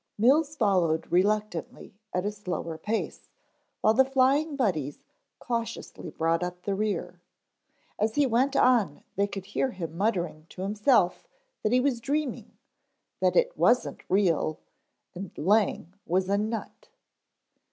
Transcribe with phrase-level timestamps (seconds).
[0.17, 3.29] Mills followed reluctantly at a slower pace,
[3.81, 5.05] while the Flying Buddies
[5.37, 7.21] cautiously brought up the rear.
[7.99, 11.27] As he went on they could hear him muttering to himself
[11.61, 12.57] that he was dreaming,
[13.19, 14.59] that it wasn't real,
[15.13, 16.89] and Lang was a nut.